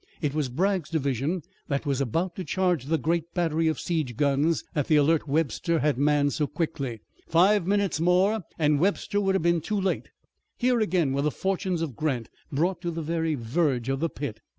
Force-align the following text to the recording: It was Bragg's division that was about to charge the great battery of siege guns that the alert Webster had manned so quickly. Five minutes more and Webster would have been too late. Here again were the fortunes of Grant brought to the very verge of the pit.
It 0.19 0.33
was 0.33 0.49
Bragg's 0.49 0.89
division 0.89 1.43
that 1.67 1.85
was 1.85 2.01
about 2.01 2.35
to 2.35 2.43
charge 2.43 2.85
the 2.85 2.97
great 2.97 3.35
battery 3.35 3.67
of 3.67 3.79
siege 3.79 4.17
guns 4.17 4.63
that 4.73 4.87
the 4.87 4.95
alert 4.95 5.27
Webster 5.27 5.77
had 5.77 5.99
manned 5.99 6.33
so 6.33 6.47
quickly. 6.47 7.01
Five 7.27 7.67
minutes 7.67 7.99
more 7.99 8.41
and 8.57 8.79
Webster 8.79 9.21
would 9.21 9.35
have 9.35 9.43
been 9.43 9.61
too 9.61 9.79
late. 9.79 10.09
Here 10.57 10.79
again 10.79 11.13
were 11.13 11.21
the 11.21 11.29
fortunes 11.29 11.83
of 11.83 11.95
Grant 11.95 12.29
brought 12.51 12.81
to 12.81 12.89
the 12.89 13.03
very 13.03 13.35
verge 13.35 13.89
of 13.89 13.99
the 13.99 14.09
pit. 14.09 14.41